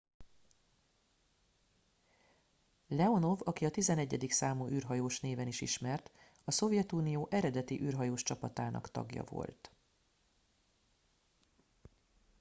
"leonov 2.87 3.39
aki 3.43 3.65
a 3.65 3.69
"11. 3.73 4.25
számú 4.29 4.67
űrhajós" 4.69 5.19
néven 5.19 5.47
is 5.47 5.61
ismert 5.61 6.11
a 6.45 6.51
szovjetunió 6.51 7.27
eredeti 7.31 7.81
űrhajós 7.81 8.23
csapatának 8.23 8.91
tagja 8.91 9.23
volt. 9.23 9.71